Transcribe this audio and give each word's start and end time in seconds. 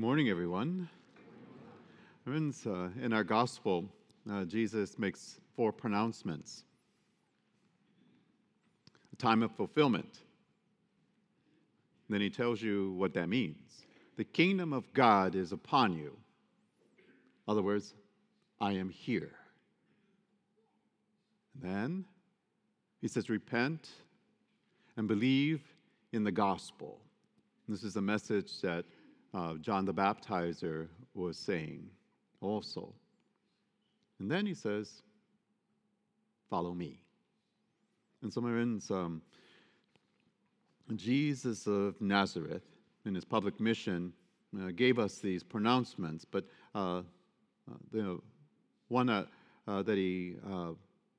Good 0.00 0.06
morning, 0.06 0.30
everyone. 0.30 0.88
Friends, 2.24 2.66
uh, 2.66 2.88
in 3.02 3.12
our 3.12 3.22
gospel, 3.22 3.84
uh, 4.30 4.46
Jesus 4.46 4.98
makes 4.98 5.38
four 5.54 5.74
pronouncements 5.74 6.64
a 9.12 9.16
time 9.16 9.42
of 9.42 9.52
fulfillment. 9.52 10.20
Then 12.08 12.22
he 12.22 12.30
tells 12.30 12.62
you 12.62 12.92
what 12.92 13.12
that 13.12 13.28
means. 13.28 13.84
The 14.16 14.24
kingdom 14.24 14.72
of 14.72 14.90
God 14.94 15.34
is 15.34 15.52
upon 15.52 15.92
you. 15.92 16.16
In 16.96 17.52
other 17.52 17.62
words, 17.62 17.92
I 18.58 18.72
am 18.72 18.88
here. 18.88 19.34
And 21.52 21.70
then 21.70 22.04
he 23.02 23.08
says, 23.08 23.28
Repent 23.28 23.90
and 24.96 25.06
believe 25.06 25.60
in 26.14 26.24
the 26.24 26.32
gospel. 26.32 27.02
This 27.68 27.84
is 27.84 27.96
a 27.96 28.02
message 28.02 28.62
that 28.62 28.86
uh, 29.32 29.54
John 29.54 29.84
the 29.84 29.94
Baptizer 29.94 30.88
was 31.14 31.36
saying 31.36 31.88
also. 32.40 32.92
And 34.18 34.30
then 34.30 34.46
he 34.46 34.54
says, 34.54 35.02
Follow 36.48 36.72
me. 36.72 37.00
And 38.22 38.32
so, 38.32 38.40
my 38.40 38.50
friends, 38.50 38.90
um, 38.90 39.22
Jesus 40.96 41.66
of 41.66 42.00
Nazareth, 42.00 42.64
in 43.06 43.14
his 43.14 43.24
public 43.24 43.60
mission, 43.60 44.12
uh, 44.60 44.72
gave 44.74 44.98
us 44.98 45.18
these 45.18 45.44
pronouncements, 45.44 46.24
but 46.24 46.44
uh, 46.74 46.98
uh 46.98 47.02
the 47.92 48.20
one 48.88 49.06
that, 49.06 49.28
uh, 49.68 49.82
that 49.82 49.96
he 49.96 50.34
uh, 50.50 50.72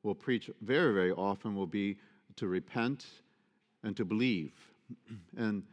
will 0.04 0.16
preach 0.16 0.50
very, 0.62 0.94
very 0.94 1.12
often 1.14 1.56
will 1.56 1.66
be 1.66 1.98
to 2.36 2.48
repent 2.48 3.06
and 3.84 3.96
to 3.96 4.04
believe. 4.04 4.52
and 5.38 5.64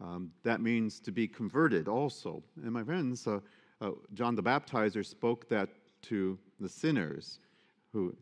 um, 0.00 0.30
that 0.42 0.60
means 0.60 1.00
to 1.00 1.12
be 1.12 1.28
converted 1.28 1.88
also. 1.88 2.42
And 2.62 2.72
my 2.72 2.82
friends, 2.82 3.26
uh, 3.26 3.40
uh, 3.80 3.90
John 4.14 4.34
the 4.34 4.42
Baptizer 4.42 5.04
spoke 5.04 5.48
that 5.48 5.68
to 6.02 6.38
the 6.58 6.68
sinners 6.68 7.38
who 7.92 8.14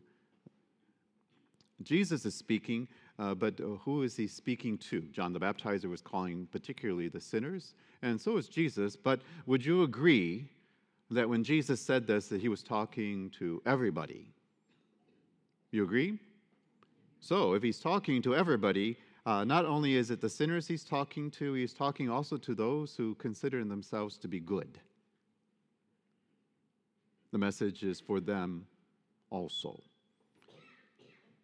Jesus 1.83 2.25
is 2.25 2.35
speaking, 2.35 2.87
uh, 3.17 3.33
but 3.33 3.59
uh, 3.61 3.67
who 3.83 4.03
is 4.03 4.15
he 4.15 4.27
speaking 4.27 4.77
to? 4.77 5.01
John 5.11 5.31
the 5.31 5.39
Baptizer 5.39 5.89
was 5.89 6.01
calling 6.01 6.47
particularly 6.51 7.07
the 7.07 7.21
sinners, 7.21 7.73
and 8.01 8.19
so 8.19 8.37
is 8.37 8.47
Jesus. 8.47 8.95
But 8.95 9.21
would 9.45 9.65
you 9.65 9.83
agree 9.83 10.49
that 11.11 11.27
when 11.27 11.43
Jesus 11.43 11.79
said 11.81 12.05
this, 12.05 12.27
that 12.27 12.41
he 12.41 12.49
was 12.49 12.63
talking 12.63 13.29
to 13.39 13.61
everybody? 13.65 14.27
You 15.71 15.83
agree? 15.83 16.19
So, 17.21 17.53
if 17.53 17.63
he's 17.63 17.79
talking 17.79 18.21
to 18.23 18.35
everybody, 18.35 18.97
uh, 19.29 19.43
not 19.43 19.63
only 19.63 19.95
is 19.95 20.09
it 20.09 20.21
the 20.21 20.29
sinners 20.29 20.67
he's 20.67 20.83
talking 20.83 21.29
to, 21.29 21.53
he's 21.53 21.71
talking 21.71 22.09
also 22.09 22.35
to 22.35 22.55
those 22.55 22.95
who 22.95 23.13
consider 23.15 23.63
themselves 23.63 24.17
to 24.17 24.27
be 24.27 24.39
good. 24.39 24.79
The 27.31 27.37
message 27.37 27.83
is 27.83 27.99
for 27.99 28.19
them 28.19 28.65
also. 29.29 29.79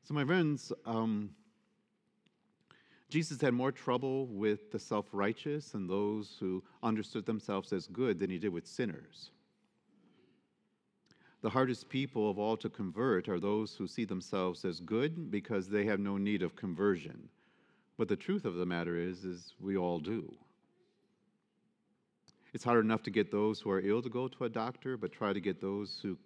So, 0.03 0.15
my 0.15 0.25
friends, 0.25 0.73
um, 0.87 1.29
Jesus 3.07 3.39
had 3.39 3.53
more 3.53 3.71
trouble 3.71 4.25
with 4.25 4.71
the 4.71 4.79
self 4.79 5.05
righteous 5.11 5.75
and 5.75 5.87
those 5.87 6.37
who 6.39 6.63
understood 6.81 7.27
themselves 7.27 7.71
as 7.71 7.85
good 7.85 8.17
than 8.17 8.31
he 8.31 8.39
did 8.39 8.51
with 8.51 8.65
sinners. 8.65 9.29
The 11.43 11.51
hardest 11.51 11.87
people 11.87 12.31
of 12.31 12.39
all 12.39 12.57
to 12.57 12.67
convert 12.67 13.29
are 13.29 13.39
those 13.39 13.75
who 13.75 13.85
see 13.85 14.05
themselves 14.05 14.65
as 14.65 14.79
good 14.79 15.29
because 15.29 15.69
they 15.69 15.85
have 15.85 15.99
no 15.99 16.17
need 16.17 16.41
of 16.41 16.55
conversion. 16.55 17.29
But 17.97 18.07
the 18.07 18.15
truth 18.15 18.45
of 18.45 18.55
the 18.55 18.65
matter 18.65 18.97
is, 18.97 19.23
is 19.23 19.53
we 19.59 19.77
all 19.77 19.99
do. 19.99 20.33
It's 22.53 22.63
hard 22.63 22.83
enough 22.83 23.03
to 23.03 23.11
get 23.11 23.31
those 23.31 23.59
who 23.59 23.69
are 23.69 23.81
ill 23.81 24.01
to 24.01 24.09
go 24.09 24.27
to 24.27 24.45
a 24.45 24.49
doctor, 24.49 24.97
but 24.97 25.11
try 25.11 25.33
to 25.33 25.39
get 25.39 25.61
those 25.61 25.99
who 26.01 26.17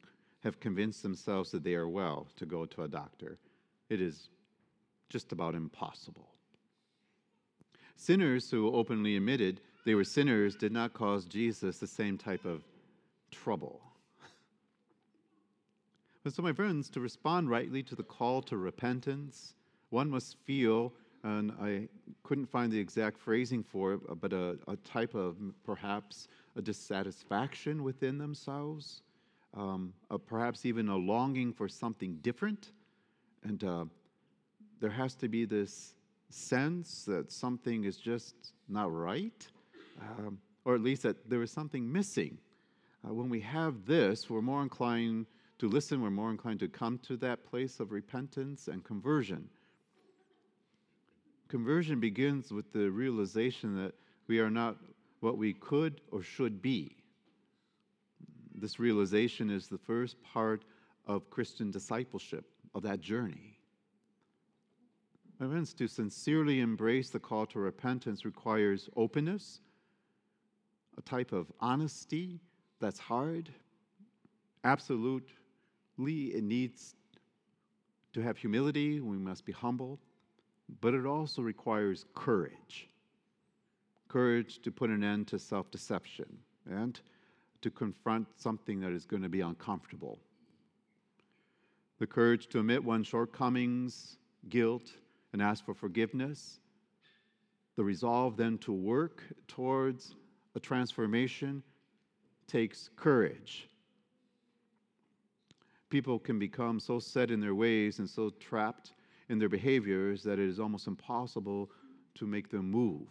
have 0.44 0.60
convinced 0.60 1.04
themselves 1.04 1.52
that 1.52 1.64
they 1.64 1.74
are 1.74 1.88
well 1.88 2.28
to 2.38 2.46
go 2.46 2.66
to 2.66 2.84
a 2.84 2.88
doctor. 2.88 3.38
It 3.90 4.02
is 4.02 4.30
just 5.10 5.32
about 5.32 5.56
impossible. 5.56 6.30
Sinners 7.96 8.50
who 8.50 8.72
openly 8.74 9.18
admitted 9.18 9.62
they 9.86 9.96
were 9.96 10.04
sinners 10.04 10.56
did 10.56 10.72
not 10.72 10.94
cause 10.94 11.26
Jesus 11.26 11.80
the 11.80 11.88
same 11.88 12.18
type 12.18 12.46
of 12.46 12.64
trouble. 13.32 13.82
But 16.24 16.34
so, 16.34 16.44
my 16.44 16.54
friends, 16.54 16.90
to 16.92 17.00
respond 17.00 17.50
rightly 17.50 17.82
to 17.84 17.96
the 17.96 18.04
call 18.04 18.42
to 18.44 18.58
repentance, 18.58 19.56
one 19.90 20.10
must 20.10 20.38
feel 20.44 20.94
and 21.24 21.52
I 21.62 21.88
couldn't 22.24 22.48
find 22.48 22.72
the 22.72 22.80
exact 22.80 23.18
phrasing 23.18 23.64
for 23.64 23.94
it, 23.94 24.00
but 24.22 24.34
a, 24.34 24.58
a 24.68 24.76
type 24.78 25.16
of 25.16 25.36
perhaps 25.66 26.28
a 26.56 26.62
dissatisfaction 26.62 27.84
within 27.84 28.18
themselves, 28.18 29.02
um, 29.56 29.94
perhaps 30.28 30.66
even 30.66 30.90
a 30.90 30.96
longing 30.96 31.54
for 31.54 31.68
something 31.68 32.18
different. 32.22 32.72
And 33.44 33.64
uh, 33.64 33.86
there 34.80 34.90
has 34.90 35.16
to 35.16 35.28
be 35.28 35.46
this 35.46 35.94
sense 36.30 37.04
that 37.06 37.32
something 37.32 37.84
is 37.84 37.98
just 37.98 38.36
not 38.68 38.94
right, 38.94 39.48
um, 40.02 40.38
or 40.66 40.76
at 40.76 40.82
least 40.82 41.04
that 41.04 41.30
there 41.30 41.42
is 41.42 41.52
something 41.52 41.92
missing. 41.92 42.38
Uh, 43.08 43.14
when 43.14 43.30
we 43.30 43.40
have 43.40 43.86
this, 43.86 44.30
we're 44.30 44.42
more 44.42 44.62
inclined 44.62 45.26
to 45.58 45.68
listen, 45.68 46.02
we're 46.02 46.10
more 46.10 46.32
inclined 46.32 46.60
to 46.60 46.68
come 46.68 46.98
to 47.00 47.18
that 47.18 47.46
place 47.46 47.80
of 47.80 47.92
repentance 47.92 48.68
and 48.68 48.84
conversion. 48.84 49.50
Conversion 51.50 52.00
begins 52.00 52.52
with 52.52 52.72
the 52.72 52.92
realization 52.92 53.76
that 53.76 53.96
we 54.28 54.40
are 54.40 54.52
not 54.52 54.78
what 55.20 55.36
we 55.36 55.52
could 55.52 56.00
or 56.12 56.22
should 56.22 56.62
be. 56.62 56.96
This 58.54 58.80
realization 58.80 59.50
is 59.50 59.68
the 59.68 59.80
first 59.80 60.22
part 60.22 60.64
of 61.08 61.30
Christian 61.32 61.72
discipleship, 61.72 62.46
of 62.76 62.84
that 62.84 63.02
journey. 63.02 63.58
My 65.40 65.48
friends, 65.48 65.74
to 65.76 65.88
sincerely 65.88 66.60
embrace 66.60 67.10
the 67.10 67.20
call 67.20 67.48
to 67.48 67.60
repentance 67.60 68.26
requires 68.26 68.88
openness, 68.96 69.62
a 70.98 71.02
type 71.02 71.32
of 71.32 71.52
honesty 71.60 72.42
that's 72.80 73.00
hard. 73.00 73.50
Absolutely, 74.66 75.32
it 75.98 76.44
needs 76.44 76.94
to 78.14 78.22
have 78.22 78.38
humility. 78.38 79.00
We 79.00 79.18
must 79.18 79.46
be 79.46 79.52
humble 79.52 80.00
but 80.82 80.94
it 80.94 81.06
also 81.06 81.42
requires 81.42 82.06
courage 82.14 82.90
courage 84.10 84.60
to 84.64 84.72
put 84.72 84.90
an 84.90 85.04
end 85.04 85.28
to 85.28 85.40
self 85.40 85.72
deception 85.72 86.26
and 86.70 87.00
to 87.62 87.72
confront 87.72 88.28
something 88.36 88.80
that 88.82 88.92
is 88.92 89.06
going 89.06 89.22
to 89.22 89.30
be 89.30 89.42
uncomfortable. 89.42 90.20
The 92.00 92.08
courage 92.08 92.48
to 92.50 92.60
admit 92.60 92.84
one's 92.84 93.08
shortcomings, 93.08 94.18
guilt, 94.50 94.92
and 95.32 95.42
ask 95.42 95.66
for 95.66 95.74
forgiveness. 95.74 96.60
The 97.76 97.84
resolve 97.84 98.36
then 98.36 98.58
to 98.60 98.74
work 98.74 99.24
towards 99.48 100.16
a 100.56 100.60
transformation 100.60 101.62
takes 102.48 102.90
courage. 102.96 103.70
People 105.90 106.20
can 106.20 106.40
become 106.40 106.80
so 106.80 107.00
set 107.00 107.32
in 107.32 107.40
their 107.40 107.56
ways 107.56 108.00
and 108.00 108.10
so 108.10 108.32
trapped 108.40 108.94
in 109.30 109.40
their 109.40 109.50
behaviors 109.50 110.24
that 110.24 110.40
it 110.40 110.50
is 110.50 110.60
almost 110.60 110.88
impossible 110.88 111.70
to 112.16 112.26
make 112.26 112.50
them 112.50 112.70
move. 112.70 113.08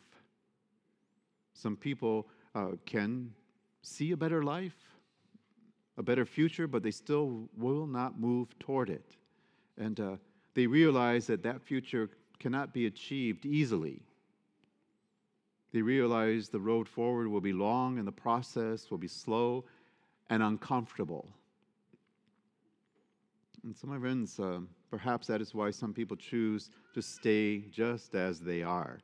Some 1.55 1.77
people 1.77 2.29
uh, 2.55 2.73
can 2.85 3.33
see 3.83 4.13
a 4.13 4.17
better 4.17 4.43
life, 4.43 4.77
a 5.97 6.03
better 6.03 6.25
future, 6.25 6.67
but 6.67 6.83
they 6.83 6.91
still 6.91 7.49
will 7.57 7.87
not 7.87 8.21
move 8.21 8.57
toward 8.59 8.91
it. 8.91 9.17
And 9.77 9.99
uh, 9.99 10.17
they 10.55 10.67
realize 10.67 11.27
that 11.29 11.43
that 11.45 11.63
future 11.63 12.11
cannot 12.39 12.73
be 12.73 12.87
achieved 12.87 13.47
easily. 13.47 14.03
They 15.73 15.83
realize 15.83 16.49
the 16.49 16.61
road 16.61 16.89
forward 16.89 17.29
will 17.29 17.41
be 17.41 17.53
long 17.53 17.99
and 17.99 18.07
the 18.07 18.13
process 18.13 18.91
will 18.91 18.99
be 18.99 19.09
slow 19.09 19.65
and 20.31 20.43
uncomfortable. 20.43 21.29
And 23.69 23.77
so, 23.77 23.87
my 23.87 23.99
friends, 23.99 24.41
uh, 24.41 24.61
perhaps 24.91 25.27
that 25.27 25.43
is 25.43 25.55
why 25.55 25.71
some 25.73 25.93
people 25.93 26.17
choose 26.17 26.71
to 26.95 27.03
stay 27.03 27.59
just 27.71 28.15
as 28.15 28.41
they 28.41 28.63
are. 28.63 28.99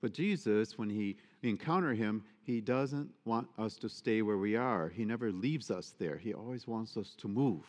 But 0.00 0.12
Jesus, 0.12 0.76
when 0.76 0.90
he 0.90 1.16
encounter 1.44 1.94
him, 1.94 2.24
he 2.42 2.60
doesn't 2.60 3.08
want 3.24 3.46
us 3.56 3.76
to 3.76 3.88
stay 3.88 4.22
where 4.22 4.36
we 4.36 4.56
are. 4.56 4.88
He 4.88 5.04
never 5.04 5.30
leaves 5.30 5.70
us 5.70 5.94
there. 5.96 6.16
He 6.16 6.34
always 6.34 6.66
wants 6.66 6.96
us 6.96 7.14
to 7.18 7.28
move. 7.28 7.62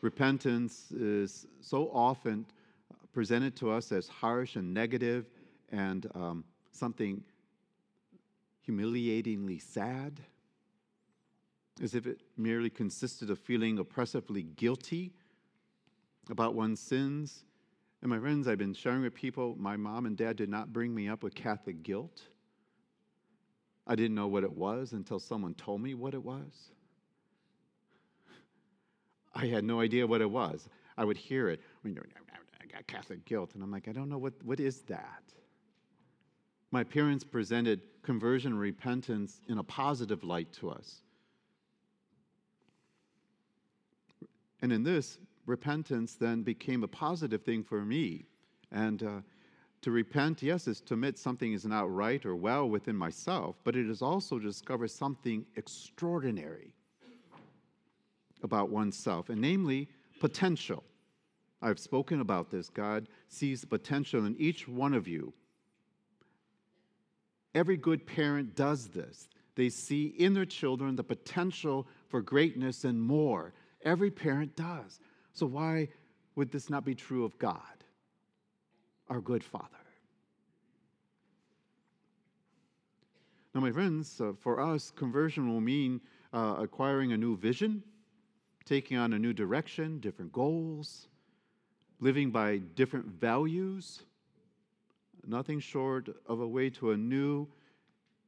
Repentance 0.00 0.90
is 0.92 1.46
so 1.60 1.90
often 1.92 2.46
presented 3.12 3.54
to 3.56 3.70
us 3.70 3.92
as 3.92 4.08
harsh 4.08 4.56
and 4.56 4.72
negative 4.72 5.26
and 5.72 6.10
um, 6.14 6.42
something 6.70 7.22
humiliatingly 8.62 9.58
sad 9.58 10.22
as 11.80 11.94
if 11.94 12.06
it 12.06 12.20
merely 12.36 12.70
consisted 12.70 13.30
of 13.30 13.38
feeling 13.38 13.78
oppressively 13.78 14.42
guilty 14.42 15.12
about 16.30 16.54
one's 16.54 16.80
sins. 16.80 17.44
And 18.02 18.10
my 18.10 18.18
friends, 18.18 18.48
I've 18.48 18.58
been 18.58 18.74
sharing 18.74 19.02
with 19.02 19.14
people, 19.14 19.54
my 19.58 19.76
mom 19.76 20.06
and 20.06 20.16
dad 20.16 20.36
did 20.36 20.48
not 20.48 20.72
bring 20.72 20.94
me 20.94 21.08
up 21.08 21.22
with 21.22 21.34
Catholic 21.34 21.82
guilt. 21.82 22.22
I 23.86 23.94
didn't 23.94 24.14
know 24.14 24.28
what 24.28 24.44
it 24.44 24.52
was 24.52 24.92
until 24.92 25.18
someone 25.18 25.54
told 25.54 25.80
me 25.80 25.94
what 25.94 26.14
it 26.14 26.22
was. 26.22 26.70
I 29.34 29.46
had 29.46 29.64
no 29.64 29.80
idea 29.80 30.06
what 30.06 30.20
it 30.20 30.30
was. 30.30 30.68
I 30.96 31.04
would 31.04 31.16
hear 31.16 31.48
it. 31.48 31.60
I 31.84 32.66
got 32.66 32.86
Catholic 32.86 33.24
guilt. 33.24 33.54
And 33.54 33.62
I'm 33.62 33.70
like, 33.70 33.88
I 33.88 33.92
don't 33.92 34.08
know 34.08 34.18
what, 34.18 34.34
what 34.44 34.60
is 34.60 34.82
that? 34.82 35.22
My 36.70 36.84
parents 36.84 37.24
presented 37.24 37.80
conversion 38.02 38.52
and 38.52 38.60
repentance 38.60 39.40
in 39.48 39.58
a 39.58 39.64
positive 39.64 40.22
light 40.22 40.52
to 40.54 40.70
us. 40.70 41.02
And 44.62 44.72
in 44.72 44.84
this, 44.84 45.18
repentance 45.44 46.14
then 46.14 46.42
became 46.42 46.84
a 46.84 46.88
positive 46.88 47.42
thing 47.42 47.64
for 47.64 47.84
me. 47.84 48.24
And 48.70 49.02
uh, 49.02 49.20
to 49.82 49.90
repent, 49.90 50.42
yes, 50.42 50.68
is 50.68 50.80
to 50.82 50.94
admit 50.94 51.18
something 51.18 51.52
is 51.52 51.66
not 51.66 51.92
right 51.92 52.24
or 52.24 52.36
well 52.36 52.68
within 52.68 52.96
myself, 52.96 53.56
but 53.64 53.76
it 53.76 53.90
is 53.90 54.00
also 54.00 54.38
to 54.38 54.44
discover 54.44 54.86
something 54.86 55.44
extraordinary 55.56 56.72
about 58.42 58.70
oneself, 58.70 59.28
and 59.28 59.40
namely 59.40 59.88
potential. 60.20 60.82
I've 61.60 61.78
spoken 61.78 62.20
about 62.20 62.50
this. 62.50 62.68
God 62.68 63.08
sees 63.28 63.60
the 63.60 63.66
potential 63.66 64.24
in 64.24 64.36
each 64.38 64.66
one 64.66 64.94
of 64.94 65.06
you. 65.06 65.32
Every 67.54 67.76
good 67.76 68.06
parent 68.06 68.56
does 68.56 68.88
this. 68.88 69.28
They 69.54 69.68
see 69.68 70.06
in 70.06 70.34
their 70.34 70.46
children 70.46 70.96
the 70.96 71.04
potential 71.04 71.86
for 72.08 72.22
greatness 72.22 72.84
and 72.84 73.00
more. 73.00 73.52
Every 73.84 74.10
parent 74.10 74.56
does. 74.56 75.00
So, 75.32 75.46
why 75.46 75.88
would 76.34 76.50
this 76.50 76.70
not 76.70 76.84
be 76.84 76.94
true 76.94 77.24
of 77.24 77.38
God, 77.38 77.84
our 79.08 79.20
good 79.20 79.42
Father? 79.42 79.68
Now, 83.54 83.60
my 83.60 83.72
friends, 83.72 84.20
uh, 84.20 84.32
for 84.38 84.60
us, 84.60 84.90
conversion 84.90 85.52
will 85.52 85.60
mean 85.60 86.00
uh, 86.32 86.56
acquiring 86.58 87.12
a 87.12 87.16
new 87.18 87.36
vision, 87.36 87.82
taking 88.64 88.96
on 88.96 89.12
a 89.12 89.18
new 89.18 89.34
direction, 89.34 89.98
different 90.00 90.32
goals, 90.32 91.08
living 92.00 92.30
by 92.30 92.58
different 92.74 93.06
values, 93.06 94.02
nothing 95.26 95.60
short 95.60 96.08
of 96.26 96.40
a 96.40 96.48
way 96.48 96.70
to 96.70 96.92
a 96.92 96.96
new 96.96 97.46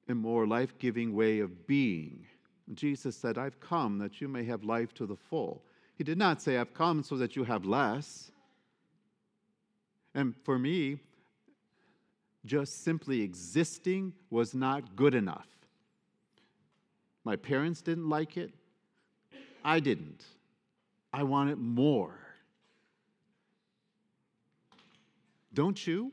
and 0.09 0.19
more 0.19 0.47
life 0.47 0.79
giving 0.79 1.15
way 1.15 1.41
of 1.41 1.67
being. 1.67 2.27
Jesus 2.73 3.17
said, 3.17 3.37
I've 3.37 3.61
come 3.61 3.99
that 3.99 4.21
you 4.21 4.29
may 4.29 4.45
have 4.45 4.65
life 4.65 4.95
to 4.95 5.07
the 5.07 5.17
full. 5.17 5.63
He 5.97 6.05
did 6.05 6.17
not 6.17 6.41
say, 6.41 6.57
I've 6.57 6.73
come 6.73 7.03
so 7.03 7.17
that 7.19 7.37
you 7.37 7.45
have 7.45 7.65
less. 7.65 8.31
And 10.15 10.35
for 10.45 10.59
me, 10.59 10.99
just 12.45 12.83
simply 12.83 13.23
existing 13.23 14.13
was 14.31 14.55
not 14.55 14.97
good 14.97 15.15
enough. 15.15 15.49
My 17.25 17.37
parents 17.37 17.81
didn't 17.81 18.09
like 18.09 18.37
it. 18.37 18.53
I 19.65 19.81
didn't. 19.81 20.25
I 21.13 21.23
wanted 21.23 21.59
more. 21.59 22.19
Don't 25.55 25.87
you? 25.87 26.13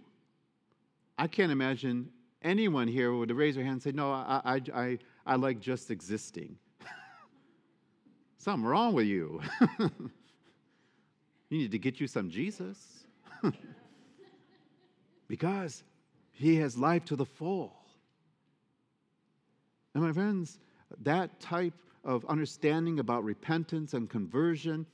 I 1.18 1.27
can't 1.27 1.51
imagine 1.51 2.09
anyone 2.42 2.88
here 2.88 3.13
would 3.13 3.31
raise 3.31 3.56
their 3.56 3.63
hand 3.63 3.74
and 3.74 3.83
say, 3.83 3.92
No, 3.92 4.12
I, 4.12 4.42
I, 4.44 4.62
I, 4.74 4.98
I 5.25 5.35
like 5.35 5.59
just 5.59 5.91
existing. 5.91 6.57
Something 8.38 8.65
wrong 8.65 8.94
with 8.94 9.06
you. 9.06 9.41
you 9.79 9.89
need 11.50 11.71
to 11.71 11.79
get 11.79 12.00
you 12.00 12.07
some 12.07 12.29
Jesus. 12.29 13.06
because 15.27 15.83
he 16.31 16.56
has 16.57 16.77
life 16.77 17.06
to 17.06 17.15
the 17.15 17.25
full. 17.25 17.73
And 19.94 20.03
my 20.03 20.12
friends, 20.12 20.59
that 21.03 21.39
type 21.39 21.74
of 22.03 22.25
understanding 22.25 23.00
about 23.00 23.24
repentance 23.24 23.94
and 23.94 24.09
conversion, 24.09 24.85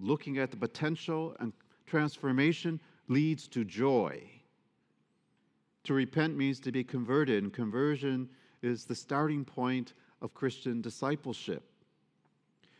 looking 0.00 0.38
at 0.38 0.50
the 0.50 0.56
potential 0.56 1.36
and 1.40 1.52
transformation, 1.86 2.80
leads 3.08 3.48
to 3.48 3.64
joy. 3.64 4.22
To 5.84 5.94
repent 5.94 6.36
means 6.36 6.60
to 6.60 6.72
be 6.72 6.84
converted, 6.84 7.42
and 7.42 7.52
conversion 7.52 8.28
is 8.62 8.84
the 8.84 8.94
starting 8.94 9.44
point 9.44 9.94
of 10.20 10.34
Christian 10.34 10.80
discipleship. 10.80 11.62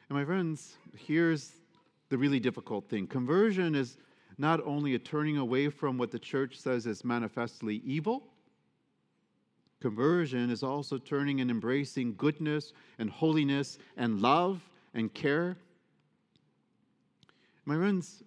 And 0.09 0.19
my 0.19 0.25
friends, 0.25 0.77
here's 0.97 1.53
the 2.09 2.19
really 2.19 2.41
difficult 2.41 2.89
thing 2.89 3.07
conversion 3.07 3.75
is 3.75 3.99
not 4.39 4.65
only 4.65 4.95
a 4.95 4.99
turning 4.99 5.37
away 5.37 5.69
from 5.69 5.99
what 5.99 6.11
the 6.11 6.19
church 6.19 6.57
says 6.59 6.87
is 6.87 7.05
manifestly 7.05 7.83
evil, 7.85 8.25
conversion 9.81 10.51
is 10.51 10.63
also 10.63 10.99
turning 10.99 11.41
and 11.41 11.51
embracing 11.51 12.15
goodness 12.17 12.73
and 12.99 13.11
holiness 13.11 13.79
and 13.97 14.21
love 14.21 14.63
and 14.95 15.13
care. 15.13 15.57
My 17.65 17.77
friends, 17.77 18.23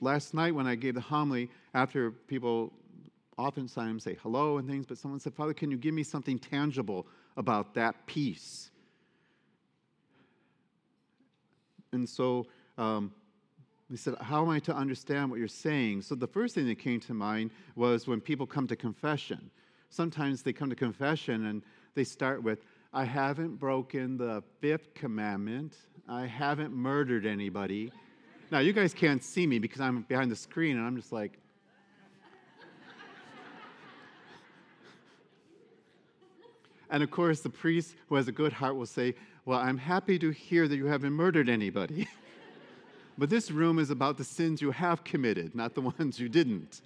last 0.00 0.34
night 0.34 0.54
when 0.54 0.66
I 0.66 0.74
gave 0.74 0.94
the 0.94 1.00
homily, 1.00 1.48
after 1.74 2.10
people 2.10 2.72
oftentimes 3.38 4.04
say 4.04 4.16
hello 4.22 4.58
and 4.58 4.68
things, 4.68 4.86
but 4.86 4.98
someone 4.98 5.20
said, 5.20 5.34
Father, 5.34 5.54
can 5.54 5.70
you 5.70 5.76
give 5.76 5.94
me 5.94 6.02
something 6.02 6.38
tangible 6.38 7.06
about 7.36 7.74
that 7.74 8.06
peace? 8.06 8.70
And 11.92 12.08
so 12.08 12.46
um, 12.78 13.12
he 13.90 13.96
said, 13.96 14.14
How 14.20 14.42
am 14.42 14.48
I 14.48 14.58
to 14.60 14.74
understand 14.74 15.30
what 15.30 15.38
you're 15.38 15.48
saying? 15.48 16.02
So 16.02 16.14
the 16.14 16.26
first 16.26 16.54
thing 16.54 16.66
that 16.66 16.78
came 16.78 17.00
to 17.00 17.14
mind 17.14 17.50
was 17.76 18.06
when 18.06 18.20
people 18.20 18.46
come 18.46 18.66
to 18.68 18.76
confession. 18.76 19.50
Sometimes 19.90 20.42
they 20.42 20.52
come 20.52 20.70
to 20.70 20.76
confession 20.76 21.46
and 21.46 21.62
they 21.94 22.04
start 22.04 22.42
with, 22.42 22.60
I 22.94 23.04
haven't 23.04 23.56
broken 23.56 24.16
the 24.16 24.42
fifth 24.60 24.94
commandment. 24.94 25.76
I 26.08 26.26
haven't 26.26 26.72
murdered 26.72 27.26
anybody. 27.26 27.92
Now, 28.50 28.58
you 28.58 28.72
guys 28.72 28.92
can't 28.92 29.22
see 29.22 29.46
me 29.46 29.58
because 29.58 29.80
I'm 29.80 30.02
behind 30.02 30.30
the 30.30 30.36
screen 30.36 30.76
and 30.76 30.86
I'm 30.86 30.96
just 30.96 31.12
like, 31.12 31.38
And 36.92 37.02
of 37.02 37.10
course, 37.10 37.40
the 37.40 37.50
priest 37.50 37.96
who 38.08 38.14
has 38.14 38.28
a 38.28 38.32
good 38.32 38.52
heart 38.52 38.76
will 38.76 38.86
say, 38.86 39.14
Well, 39.46 39.58
I'm 39.58 39.78
happy 39.78 40.18
to 40.20 40.30
hear 40.30 40.68
that 40.68 40.76
you 40.76 40.86
haven't 40.86 41.12
murdered 41.12 41.48
anybody. 41.48 42.06
But 43.18 43.28
this 43.28 43.50
room 43.50 43.78
is 43.78 43.90
about 43.90 44.16
the 44.16 44.24
sins 44.24 44.62
you 44.62 44.70
have 44.70 45.04
committed, 45.04 45.54
not 45.54 45.74
the 45.74 45.82
ones 45.82 46.18
you 46.18 46.30
didn't. 46.30 46.80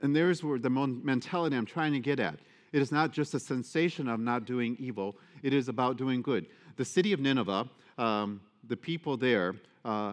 And 0.00 0.14
there's 0.14 0.44
where 0.44 0.58
the 0.58 0.70
mentality 0.70 1.56
I'm 1.56 1.66
trying 1.66 1.92
to 1.92 1.98
get 1.98 2.20
at. 2.20 2.38
It 2.72 2.80
is 2.80 2.92
not 2.92 3.10
just 3.12 3.34
a 3.34 3.40
sensation 3.40 4.08
of 4.08 4.20
not 4.20 4.44
doing 4.44 4.76
evil, 4.78 5.16
it 5.42 5.52
is 5.52 5.68
about 5.68 5.96
doing 5.96 6.22
good. 6.22 6.46
The 6.76 6.84
city 6.84 7.12
of 7.12 7.18
Nineveh, 7.18 7.68
um, 7.98 8.40
the 8.68 8.76
people 8.76 9.16
there, 9.16 9.56
uh, 9.84 10.12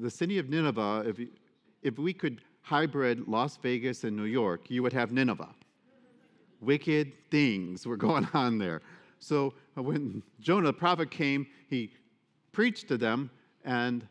the 0.00 0.10
city 0.10 0.38
of 0.38 0.50
Nineveh, 0.50 1.04
if, 1.06 1.18
if 1.82 1.98
we 1.98 2.12
could 2.12 2.42
hybrid 2.60 3.26
Las 3.26 3.56
Vegas 3.56 4.04
and 4.04 4.14
New 4.14 4.24
York, 4.24 4.70
you 4.70 4.82
would 4.82 4.92
have 4.92 5.10
Nineveh. 5.10 5.54
Wicked 6.64 7.12
things 7.30 7.86
were 7.86 7.96
going 8.08 8.28
on 8.34 8.58
there. 8.58 8.82
So 9.18 9.54
uh, 9.76 9.82
when 9.82 10.22
Jonah 10.40 10.66
the 10.66 10.72
prophet 10.72 11.10
came, 11.10 11.46
he 11.68 11.92
preached 12.52 12.88
to 12.88 12.98
them, 12.98 13.30
and 13.64 14.06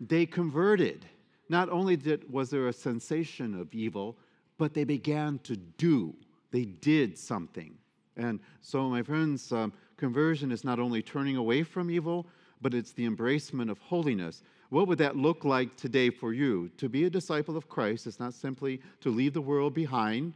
they 0.00 0.26
converted. 0.26 1.06
Not 1.48 1.68
only 1.70 1.96
did, 1.96 2.30
was 2.32 2.50
there 2.50 2.68
a 2.68 2.72
sensation 2.72 3.58
of 3.60 3.72
evil, 3.72 4.16
but 4.58 4.74
they 4.74 4.84
began 4.84 5.38
to 5.40 5.56
do. 5.56 6.14
They 6.50 6.64
did 6.64 7.18
something. 7.18 7.76
And 8.16 8.40
so, 8.60 8.88
my 8.88 9.02
friends, 9.02 9.52
um, 9.52 9.72
conversion 9.96 10.50
is 10.50 10.64
not 10.64 10.78
only 10.78 11.02
turning 11.02 11.36
away 11.36 11.62
from 11.62 11.90
evil, 11.90 12.26
but 12.62 12.74
it's 12.74 12.92
the 12.92 13.06
embracement 13.06 13.70
of 13.70 13.78
holiness. 13.78 14.42
What 14.70 14.88
would 14.88 14.98
that 14.98 15.16
look 15.16 15.44
like 15.44 15.76
today 15.76 16.10
for 16.10 16.32
you? 16.32 16.70
To 16.78 16.88
be 16.88 17.04
a 17.04 17.10
disciple 17.10 17.56
of 17.56 17.68
Christ 17.68 18.06
is 18.06 18.18
not 18.18 18.34
simply 18.34 18.80
to 19.00 19.10
leave 19.10 19.34
the 19.34 19.40
world 19.40 19.74
behind, 19.74 20.32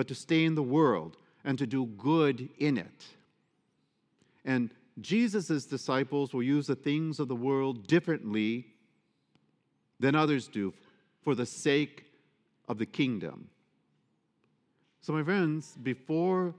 but 0.00 0.08
to 0.08 0.14
stay 0.14 0.46
in 0.46 0.54
the 0.54 0.62
world 0.62 1.18
and 1.44 1.58
to 1.58 1.66
do 1.66 1.84
good 1.84 2.48
in 2.56 2.78
it. 2.78 3.04
And 4.46 4.70
Jesus' 5.02 5.66
disciples 5.66 6.32
will 6.32 6.42
use 6.42 6.66
the 6.66 6.74
things 6.74 7.20
of 7.20 7.28
the 7.28 7.36
world 7.36 7.86
differently 7.86 8.64
than 9.98 10.14
others 10.14 10.48
do 10.48 10.72
for 11.20 11.34
the 11.34 11.44
sake 11.44 12.06
of 12.66 12.78
the 12.78 12.86
kingdom. 12.86 13.50
So, 15.02 15.12
my 15.12 15.22
friends, 15.22 15.76
before 15.82 16.54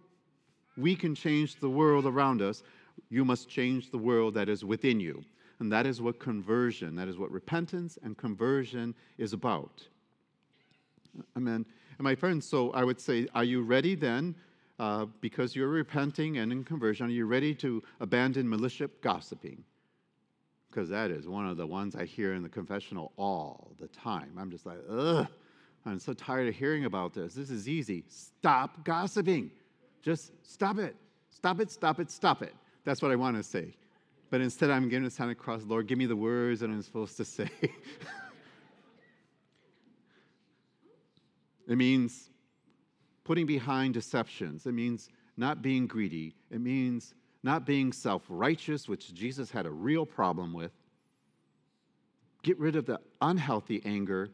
we 0.78 0.96
can 0.96 1.16
change 1.16 1.60
the 1.60 1.68
world 1.68 2.06
around 2.06 2.44
us, 2.44 2.62
you 3.10 3.26
must 3.26 3.50
change 3.50 3.90
the 3.90 3.98
world 3.98 4.36
that 4.36 4.50
is 4.50 4.64
within 4.64 5.00
you. 5.00 5.24
And 5.58 5.72
that 5.72 5.88
is 5.88 6.00
what 6.00 6.20
conversion, 6.20 6.94
that 6.98 7.08
is 7.08 7.18
what 7.18 7.32
repentance 7.32 7.98
and 8.04 8.16
conversion 8.16 8.94
is 9.18 9.34
about. 9.34 9.82
Amen. 11.36 11.66
And 12.02 12.06
my 12.06 12.16
friends, 12.16 12.48
so 12.48 12.72
I 12.72 12.84
would 12.84 13.00
say, 13.00 13.28
are 13.36 13.44
you 13.44 13.62
ready 13.62 13.94
then 13.94 14.34
uh, 14.80 15.06
because 15.22 15.56
you're 15.56 15.68
repenting 15.68 16.40
and 16.40 16.52
in 16.52 16.64
conversion, 16.64 17.06
are 17.06 17.10
you 17.12 17.28
ready 17.28 17.54
to 17.54 17.84
abandon 18.00 18.50
malicious 18.50 18.90
gossiping? 19.04 19.64
Because 20.72 20.90
that 20.90 21.12
is 21.12 21.28
one 21.28 21.46
of 21.46 21.58
the 21.58 21.68
ones 21.68 21.96
I 21.96 22.06
hear 22.06 22.34
in 22.34 22.42
the 22.42 22.50
confessional 22.50 23.12
all 23.18 23.76
the 23.80 23.88
time. 23.90 24.32
I'm 24.40 24.50
just 24.50 24.66
like, 24.66 24.80
ugh, 24.90 25.28
I'm 25.86 26.00
so 26.00 26.14
tired 26.14 26.48
of 26.48 26.56
hearing 26.56 26.86
about 26.86 27.14
this. 27.14 27.36
This 27.36 27.52
is 27.52 27.70
easy. 27.70 28.04
Stop 28.10 28.84
gossiping. 28.84 29.52
Just 30.02 30.32
stop 30.42 30.80
it. 30.80 30.96
Stop 31.30 31.60
it, 31.60 31.70
stop 31.70 32.00
it, 32.00 32.10
stop 32.10 32.42
it. 32.42 32.56
That's 32.84 33.04
what 33.04 33.12
I 33.12 33.16
want 33.16 33.38
to 33.38 33.44
say. 33.44 33.76
But 34.32 34.42
instead, 34.42 34.72
I'm 34.72 34.90
getting 34.90 35.04
to 35.04 35.12
Santa 35.12 35.36
Claus, 35.36 35.66
Lord, 35.66 35.86
give 35.86 36.00
me 36.00 36.08
the 36.08 36.16
words 36.16 36.62
that 36.62 36.72
I'm 36.72 36.82
supposed 36.82 37.16
to 37.18 37.26
say. 37.26 37.48
it 41.72 41.78
means 41.78 42.30
putting 43.24 43.46
behind 43.46 43.94
deceptions. 43.94 44.66
It 44.66 44.74
means 44.74 45.08
not 45.38 45.62
being 45.62 45.88
greedy. 45.88 46.36
It 46.50 46.60
means 46.60 47.14
not 47.44 47.66
being 47.66 47.94
self 47.94 48.24
righteous, 48.28 48.90
which 48.90 49.14
Jesus 49.14 49.50
had 49.50 49.66
a 49.66 49.72
real 49.72 50.06
problem 50.06 50.52
with. 50.52 50.74
Get 52.44 52.60
rid 52.60 52.76
of 52.76 52.86
the 52.86 53.00
unhealthy 53.22 53.82
anger, 53.86 54.32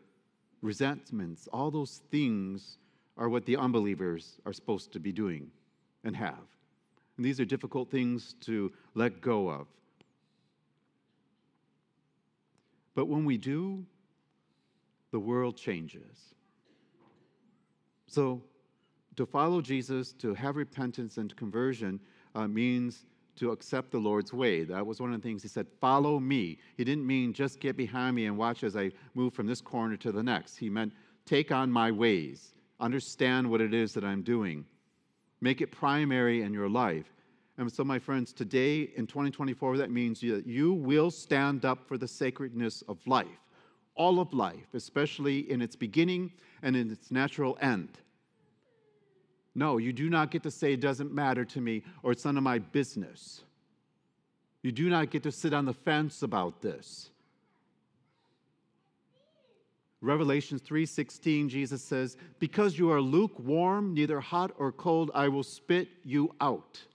resentments. 0.63 1.47
All 1.53 1.69
those 1.69 2.01
things 2.09 2.79
are 3.17 3.29
what 3.29 3.45
the 3.45 3.57
unbelievers 3.57 4.39
are 4.47 4.53
supposed 4.53 4.91
to 4.93 4.99
be 4.99 5.11
doing 5.11 5.51
and 6.03 6.15
have. 6.15 6.47
And 7.17 7.25
these 7.25 7.39
are 7.39 7.45
difficult 7.45 7.91
things 7.91 8.33
to 8.41 8.71
let 8.95 9.21
go 9.21 9.47
of. 9.47 9.67
But 12.95 13.05
when 13.05 13.25
we 13.25 13.37
do, 13.37 13.85
the 15.11 15.19
world 15.19 15.55
changes. 15.55 16.33
So, 18.07 18.41
to 19.15 19.25
follow 19.25 19.61
Jesus, 19.61 20.13
to 20.13 20.33
have 20.33 20.55
repentance 20.55 21.17
and 21.17 21.35
conversion, 21.35 21.99
uh, 22.35 22.47
means 22.47 23.05
to 23.37 23.51
accept 23.51 23.91
the 23.91 23.97
Lord's 23.97 24.33
way. 24.33 24.63
That 24.63 24.85
was 24.85 24.99
one 24.99 25.13
of 25.13 25.21
the 25.21 25.27
things 25.27 25.41
he 25.41 25.47
said, 25.47 25.67
Follow 25.79 26.19
me. 26.19 26.59
He 26.75 26.83
didn't 26.83 27.05
mean 27.05 27.33
just 27.33 27.59
get 27.59 27.77
behind 27.77 28.15
me 28.15 28.25
and 28.25 28.37
watch 28.37 28.63
as 28.63 28.75
I 28.75 28.91
move 29.13 29.33
from 29.33 29.47
this 29.47 29.61
corner 29.61 29.97
to 29.97 30.11
the 30.11 30.23
next. 30.23 30.57
He 30.57 30.69
meant 30.69 30.93
take 31.25 31.51
on 31.51 31.71
my 31.71 31.91
ways, 31.91 32.53
understand 32.79 33.49
what 33.49 33.61
it 33.61 33.73
is 33.73 33.93
that 33.93 34.03
I'm 34.03 34.23
doing, 34.23 34.65
make 35.41 35.61
it 35.61 35.71
primary 35.71 36.41
in 36.41 36.53
your 36.53 36.69
life. 36.69 37.11
And 37.57 37.71
so, 37.71 37.83
my 37.83 37.99
friends, 37.99 38.33
today 38.33 38.89
in 38.95 39.07
2024, 39.07 39.77
that 39.77 39.91
means 39.91 40.21
that 40.21 40.45
you 40.45 40.73
will 40.73 41.09
stand 41.09 41.65
up 41.65 41.87
for 41.87 41.97
the 41.97 42.07
sacredness 42.07 42.83
of 42.87 42.99
life, 43.07 43.27
all 43.97 44.19
of 44.19 44.33
life, 44.33 44.73
especially 44.73 45.49
in 45.51 45.61
its 45.61 45.75
beginning 45.75 46.31
and 46.61 46.75
in 46.75 46.89
its 46.91 47.11
natural 47.11 47.57
end. 47.61 47.99
No, 49.53 49.77
you 49.77 49.91
do 49.91 50.09
not 50.09 50.31
get 50.31 50.43
to 50.43 50.51
say 50.51 50.73
it 50.73 50.81
doesn't 50.81 51.11
matter 51.11 51.43
to 51.43 51.59
me 51.59 51.83
or 52.03 52.11
it's 52.11 52.23
none 52.23 52.37
of 52.37 52.43
my 52.43 52.59
business. 52.59 53.43
You 54.61 54.71
do 54.71 54.89
not 54.89 55.09
get 55.09 55.23
to 55.23 55.31
sit 55.31 55.53
on 55.53 55.65
the 55.65 55.73
fence 55.73 56.21
about 56.21 56.61
this. 56.61 57.09
Revelation 59.99 60.59
3:16 60.59 61.49
Jesus 61.49 61.81
says, 61.81 62.17
"Because 62.39 62.77
you 62.77 62.91
are 62.91 63.01
lukewarm, 63.01 63.93
neither 63.93 64.19
hot 64.19 64.53
or 64.57 64.71
cold, 64.71 65.09
I 65.15 65.27
will 65.27 65.43
spit 65.43 65.89
you 66.03 66.35
out." 66.39 66.85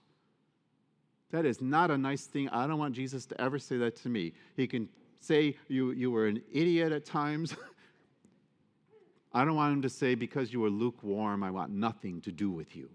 That 1.31 1.45
is 1.45 1.61
not 1.61 1.91
a 1.91 1.97
nice 1.97 2.27
thing. 2.27 2.47
I 2.49 2.65
don't 2.67 2.79
want 2.79 2.95
Jesus 2.95 3.25
to 3.25 3.41
ever 3.41 3.59
say 3.59 3.77
that 3.77 3.95
to 3.97 4.09
me. 4.09 4.33
He 4.55 4.67
can 4.67 4.87
say 5.23 5.55
you, 5.67 5.91
you 5.91 6.11
were 6.11 6.27
an 6.27 6.41
idiot 6.51 6.91
at 6.91 7.05
times. 7.05 7.55
I 9.33 9.45
don't 9.45 9.55
want 9.55 9.73
him 9.73 9.81
to 9.81 9.89
say, 9.89 10.15
because 10.15 10.53
you 10.53 10.59
were 10.59 10.69
lukewarm, 10.69 11.43
I 11.43 11.49
want 11.49 11.71
nothing 11.71 12.21
to 12.21 12.31
do 12.31 12.51
with 12.51 12.75
you. 12.75 12.89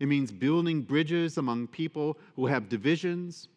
It 0.00 0.06
means 0.06 0.32
building 0.32 0.80
bridges 0.82 1.38
among 1.38 1.68
people 1.68 2.18
who 2.34 2.46
have 2.46 2.68
divisions 2.68 3.48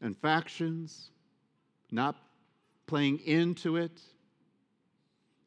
and 0.00 0.16
factions, 0.16 1.10
not 1.90 2.16
playing 2.86 3.20
into 3.20 3.76
it. 3.76 4.00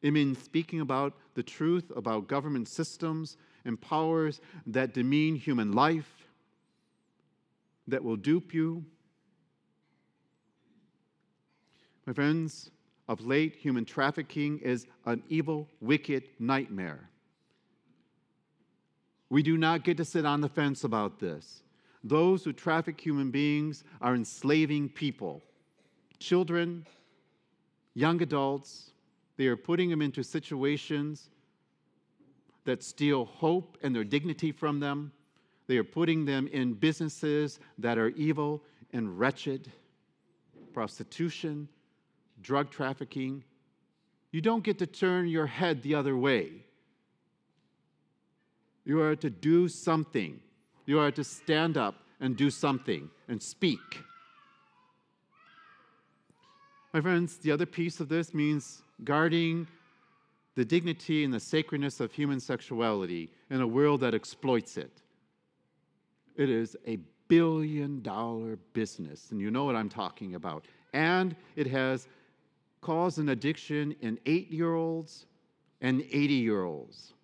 It 0.00 0.12
means 0.12 0.42
speaking 0.42 0.80
about 0.80 1.14
the 1.34 1.42
truth 1.42 1.90
about 1.94 2.28
government 2.28 2.68
systems 2.68 3.36
and 3.64 3.80
powers 3.80 4.40
that 4.66 4.94
demean 4.94 5.36
human 5.36 5.72
life, 5.72 6.28
that 7.88 8.02
will 8.02 8.16
dupe 8.16 8.54
you. 8.54 8.84
My 12.06 12.12
friends, 12.12 12.70
of 13.08 13.20
late, 13.20 13.54
human 13.54 13.84
trafficking 13.84 14.58
is 14.58 14.86
an 15.06 15.22
evil, 15.28 15.68
wicked 15.80 16.24
nightmare. 16.38 17.08
We 19.30 19.42
do 19.42 19.56
not 19.56 19.84
get 19.84 19.96
to 19.98 20.04
sit 20.04 20.26
on 20.26 20.40
the 20.40 20.48
fence 20.48 20.84
about 20.84 21.20
this. 21.20 21.62
Those 22.04 22.44
who 22.44 22.52
traffic 22.52 23.00
human 23.00 23.30
beings 23.30 23.84
are 24.00 24.14
enslaving 24.14 24.88
people, 24.88 25.42
children, 26.18 26.86
young 27.94 28.20
adults. 28.20 28.90
They 29.36 29.46
are 29.46 29.56
putting 29.56 29.88
them 29.88 30.02
into 30.02 30.22
situations 30.22 31.30
that 32.64 32.82
steal 32.82 33.24
hope 33.24 33.78
and 33.82 33.94
their 33.94 34.04
dignity 34.04 34.52
from 34.52 34.80
them. 34.80 35.12
They 35.68 35.76
are 35.76 35.84
putting 35.84 36.24
them 36.24 36.48
in 36.48 36.74
businesses 36.74 37.60
that 37.78 37.98
are 37.98 38.08
evil 38.10 38.62
and 38.92 39.18
wretched 39.18 39.70
prostitution, 40.72 41.68
drug 42.42 42.70
trafficking, 42.70 43.44
you 44.30 44.40
don't 44.40 44.64
get 44.64 44.78
to 44.78 44.86
turn 44.86 45.28
your 45.28 45.46
head 45.46 45.82
the 45.82 45.94
other 45.94 46.16
way. 46.16 46.50
You 48.84 49.00
are 49.00 49.14
to 49.16 49.30
do 49.30 49.68
something. 49.68 50.40
You 50.86 50.98
are 50.98 51.10
to 51.12 51.22
stand 51.22 51.76
up 51.76 51.96
and 52.20 52.36
do 52.36 52.50
something 52.50 53.10
and 53.28 53.42
speak. 53.42 53.78
My 56.92 57.00
friends, 57.00 57.38
the 57.38 57.52
other 57.52 57.66
piece 57.66 58.00
of 58.00 58.08
this 58.08 58.34
means 58.34 58.82
guarding 59.04 59.66
the 60.54 60.64
dignity 60.64 61.24
and 61.24 61.32
the 61.32 61.40
sacredness 61.40 62.00
of 62.00 62.12
human 62.12 62.38
sexuality 62.38 63.30
in 63.50 63.60
a 63.60 63.66
world 63.66 64.00
that 64.00 64.14
exploits 64.14 64.76
it. 64.76 65.00
It 66.36 66.50
is 66.50 66.76
a 66.86 66.98
billion 67.28 68.02
dollar 68.02 68.56
business, 68.74 69.30
and 69.30 69.40
you 69.40 69.50
know 69.50 69.64
what 69.64 69.74
I'm 69.74 69.88
talking 69.88 70.34
about. 70.34 70.66
And 70.92 71.34
it 71.56 71.66
has 71.68 72.08
cause 72.82 73.16
an 73.16 73.30
addiction 73.30 73.96
in 74.02 74.18
eight 74.26 74.50
year 74.50 74.74
olds 74.74 75.24
and 75.80 76.02
80 76.02 76.34
year 76.34 76.64
olds. 76.64 77.14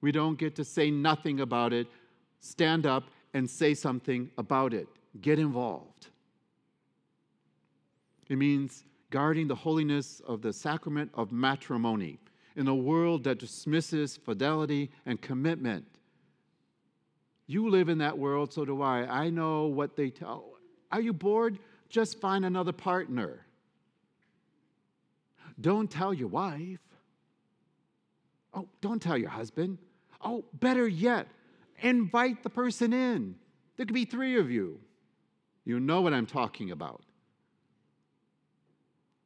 We 0.00 0.12
don't 0.12 0.38
get 0.38 0.54
to 0.56 0.64
say 0.64 0.90
nothing 0.90 1.40
about 1.40 1.72
it. 1.72 1.88
Stand 2.40 2.86
up 2.86 3.10
and 3.34 3.48
say 3.48 3.74
something 3.74 4.30
about 4.38 4.72
it. 4.72 4.88
Get 5.20 5.38
involved. 5.38 6.06
It 8.28 8.36
means 8.36 8.84
guarding 9.10 9.46
the 9.46 9.54
holiness 9.54 10.20
of 10.26 10.42
the 10.42 10.52
sacrament 10.52 11.10
of 11.14 11.32
matrimony 11.32 12.18
in 12.56 12.68
a 12.68 12.74
world 12.74 13.24
that 13.24 13.38
dismisses 13.38 14.16
fidelity 14.16 14.90
and 15.04 15.20
commitment. 15.20 15.84
You 17.46 17.68
live 17.68 17.88
in 17.88 17.98
that 17.98 18.18
world, 18.18 18.52
so 18.52 18.64
do 18.64 18.82
I. 18.82 19.24
I 19.24 19.30
know 19.30 19.66
what 19.66 19.96
they 19.96 20.10
tell. 20.10 20.54
Are 20.90 21.00
you 21.00 21.12
bored? 21.12 21.58
Just 21.88 22.20
find 22.20 22.44
another 22.44 22.72
partner. 22.72 23.45
Don't 25.60 25.90
tell 25.90 26.12
your 26.12 26.28
wife. 26.28 26.80
Oh, 28.52 28.68
don't 28.80 29.00
tell 29.00 29.16
your 29.16 29.30
husband. 29.30 29.78
Oh, 30.22 30.44
better 30.54 30.88
yet, 30.88 31.28
invite 31.80 32.42
the 32.42 32.50
person 32.50 32.92
in. 32.92 33.36
There 33.76 33.84
could 33.84 33.94
be 33.94 34.04
three 34.04 34.38
of 34.38 34.50
you. 34.50 34.80
You 35.64 35.80
know 35.80 36.00
what 36.00 36.14
I'm 36.14 36.26
talking 36.26 36.70
about. 36.70 37.02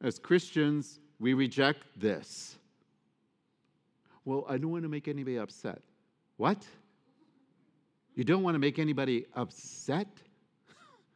As 0.01 0.19
Christians, 0.19 0.99
we 1.19 1.33
reject 1.33 1.83
this. 1.95 2.57
Well, 4.25 4.45
I 4.49 4.57
don't 4.57 4.71
want 4.71 4.83
to 4.83 4.89
make 4.89 5.07
anybody 5.07 5.37
upset. 5.37 5.81
What? 6.37 6.65
You 8.15 8.23
don't 8.23 8.43
want 8.43 8.55
to 8.55 8.59
make 8.59 8.79
anybody 8.79 9.25
upset? 9.35 10.07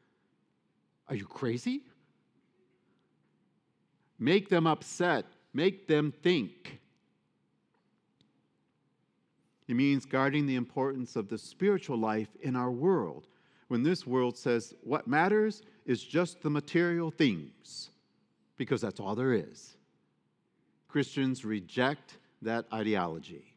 Are 1.09 1.15
you 1.15 1.25
crazy? 1.25 1.81
Make 4.17 4.49
them 4.49 4.65
upset. 4.67 5.25
Make 5.53 5.87
them 5.87 6.13
think. 6.23 6.79
It 9.67 9.75
means 9.75 10.05
guarding 10.05 10.45
the 10.45 10.55
importance 10.55 11.15
of 11.15 11.27
the 11.27 11.37
spiritual 11.37 11.97
life 11.97 12.29
in 12.41 12.55
our 12.55 12.71
world. 12.71 13.27
When 13.67 13.83
this 13.83 14.05
world 14.05 14.37
says 14.37 14.75
what 14.83 15.07
matters 15.07 15.63
is 15.85 16.03
just 16.03 16.41
the 16.41 16.49
material 16.49 17.09
things, 17.09 17.89
because 18.57 18.81
that's 18.81 18.99
all 18.99 19.15
there 19.15 19.33
is. 19.33 19.75
Christians 20.87 21.43
reject 21.43 22.17
that 22.41 22.65
ideology. 22.71 23.55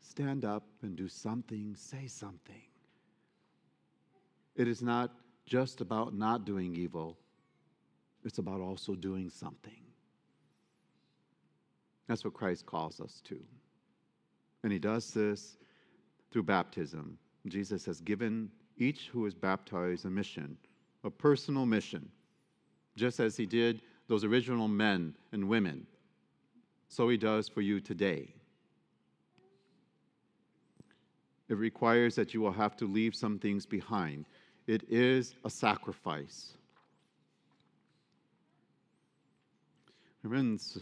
Stand 0.00 0.44
up 0.44 0.64
and 0.82 0.94
do 0.94 1.08
something, 1.08 1.74
say 1.74 2.06
something. 2.06 2.62
It 4.56 4.68
is 4.68 4.82
not 4.82 5.12
just 5.46 5.80
about 5.80 6.14
not 6.14 6.44
doing 6.44 6.74
evil, 6.74 7.18
it's 8.24 8.38
about 8.38 8.60
also 8.60 8.94
doing 8.94 9.30
something. 9.30 9.82
That's 12.06 12.24
what 12.24 12.34
Christ 12.34 12.66
calls 12.66 13.00
us 13.00 13.20
to. 13.24 13.38
And 14.62 14.72
he 14.72 14.78
does 14.78 15.12
this 15.12 15.56
through 16.30 16.44
baptism. 16.44 17.18
Jesus 17.46 17.84
has 17.86 18.00
given 18.00 18.50
each 18.76 19.08
who 19.12 19.26
is 19.26 19.34
baptized 19.34 20.04
a 20.04 20.10
mission, 20.10 20.56
a 21.04 21.10
personal 21.10 21.66
mission, 21.66 22.08
just 22.96 23.18
as 23.20 23.36
he 23.36 23.46
did 23.46 23.82
those 24.08 24.24
original 24.24 24.68
men 24.68 25.14
and 25.32 25.48
women. 25.48 25.86
So 26.88 27.08
he 27.08 27.16
does 27.16 27.48
for 27.48 27.62
you 27.62 27.80
today. 27.80 28.34
It 31.48 31.54
requires 31.54 32.14
that 32.14 32.34
you 32.34 32.40
will 32.40 32.52
have 32.52 32.76
to 32.76 32.86
leave 32.86 33.14
some 33.14 33.38
things 33.38 33.66
behind. 33.66 34.26
It 34.72 34.84
is 34.88 35.34
a 35.44 35.50
sacrifice. 35.50 36.54
Friends, 40.26 40.78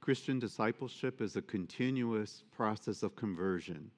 Christian 0.00 0.38
discipleship 0.38 1.20
is 1.20 1.34
a 1.34 1.42
continuous 1.42 2.44
process 2.54 3.02
of 3.02 3.16
conversion. 3.16 3.90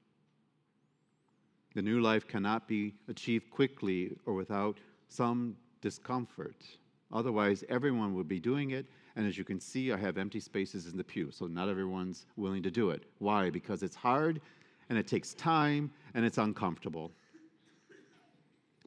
The 1.74 1.82
new 1.82 2.00
life 2.00 2.26
cannot 2.26 2.66
be 2.66 2.94
achieved 3.08 3.50
quickly 3.50 4.16
or 4.24 4.32
without 4.32 4.78
some 5.10 5.54
discomfort. 5.82 6.64
Otherwise, 7.12 7.62
everyone 7.68 8.14
would 8.14 8.26
be 8.26 8.40
doing 8.40 8.70
it. 8.70 8.86
And 9.16 9.26
as 9.26 9.36
you 9.36 9.44
can 9.44 9.60
see, 9.60 9.92
I 9.92 9.98
have 9.98 10.16
empty 10.16 10.40
spaces 10.40 10.86
in 10.86 10.96
the 10.96 11.04
pew, 11.04 11.30
so 11.30 11.46
not 11.46 11.68
everyone's 11.68 12.24
willing 12.36 12.62
to 12.62 12.70
do 12.70 12.88
it. 12.88 13.02
Why? 13.18 13.50
Because 13.50 13.82
it's 13.82 13.96
hard 13.96 14.40
and 14.88 14.96
it 14.96 15.06
takes 15.06 15.34
time 15.34 15.90
and 16.14 16.24
it's 16.24 16.38
uncomfortable. 16.38 17.12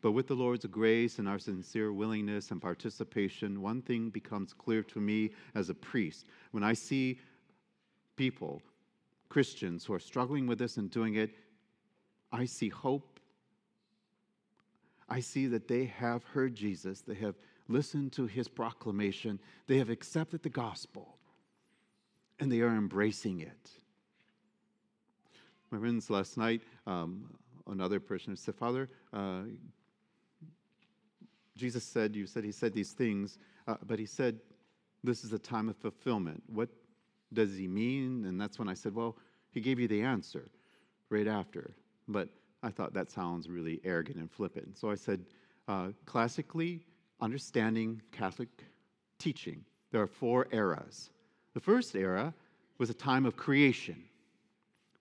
But 0.04 0.12
with 0.12 0.28
the 0.28 0.36
Lord's 0.36 0.66
grace 0.66 1.18
and 1.18 1.30
our 1.30 1.40
sincere 1.40 1.94
willingness 1.94 2.52
and 2.52 2.62
participation, 2.62 3.62
one 3.62 3.82
thing 3.82 4.10
becomes 4.10 4.52
clear 4.52 4.84
to 4.84 5.00
me 5.00 5.32
as 5.56 5.70
a 5.70 5.74
priest. 5.74 6.26
When 6.52 6.62
I 6.62 6.74
see 6.74 7.22
people, 8.18 8.62
Christians, 9.30 9.86
who 9.86 9.94
are 9.94 10.02
struggling 10.02 10.46
with 10.46 10.60
this 10.60 10.76
and 10.76 10.92
doing 10.92 11.16
it, 11.16 11.32
I 12.34 12.44
see 12.44 12.68
hope. 12.68 13.22
I 15.08 15.22
see 15.22 15.48
that 15.48 15.70
they 15.70 15.86
have 15.86 16.26
heard 16.26 16.54
Jesus, 16.54 17.00
they 17.00 17.16
have 17.16 17.36
listened 17.70 18.12
to 18.14 18.26
his 18.26 18.50
proclamation, 18.50 19.40
they 19.68 19.78
have 19.78 19.90
accepted 19.90 20.44
the 20.44 20.50
gospel, 20.50 21.18
and 22.42 22.52
they 22.52 22.60
are 22.60 22.76
embracing 22.76 23.40
it. 23.40 23.70
My 25.72 25.80
friends, 25.80 26.10
last 26.10 26.38
night, 26.38 26.62
um, 26.86 27.30
another 27.68 28.02
person 28.02 28.36
said, 28.36 28.56
Father, 28.56 28.90
uh, 29.14 29.44
Jesus 31.56 31.84
said, 31.84 32.16
you 32.16 32.26
said 32.26 32.44
he 32.44 32.52
said 32.52 32.74
these 32.74 32.92
things, 32.92 33.38
uh, 33.68 33.76
but 33.86 34.00
he 34.00 34.06
said, 34.06 34.40
this 35.04 35.24
is 35.24 35.34
a 35.34 35.40
time 35.40 35.70
of 35.70 35.76
fulfillment. 35.78 36.42
What 36.48 36.70
does 37.34 37.58
he 37.58 37.68
mean? 37.68 38.26
And 38.26 38.40
that's 38.40 38.58
when 38.58 38.70
I 38.70 38.74
said, 38.74 38.96
well, 38.96 39.18
he 39.52 39.60
gave 39.62 39.80
you 39.80 39.88
the 39.88 40.02
answer 40.02 40.50
right 41.10 41.28
after. 41.28 41.76
But 42.08 42.30
I 42.64 42.70
thought 42.70 42.94
that 42.94 43.12
sounds 43.12 43.50
really 43.50 43.82
arrogant 43.84 44.18
and 44.18 44.32
flippant. 44.32 44.78
So 44.78 44.90
I 44.90 44.96
said, 44.96 45.26
uh, 45.68 45.90
classically, 46.06 46.86
understanding 47.22 48.02
Catholic 48.12 48.50
teaching, 49.20 49.64
there 49.92 50.02
are 50.02 50.08
four 50.08 50.48
eras. 50.52 51.10
The 51.54 51.60
first 51.60 51.96
era 51.96 52.34
was 52.78 52.90
a 52.90 52.94
time 52.94 53.26
of 53.26 53.36
creation 53.36 54.04